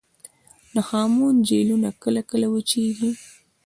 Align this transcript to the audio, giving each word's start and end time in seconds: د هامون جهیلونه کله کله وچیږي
د 0.73 0.75
هامون 0.89 1.35
جهیلونه 1.47 1.89
کله 2.03 2.21
کله 2.29 2.47
وچیږي 2.49 3.11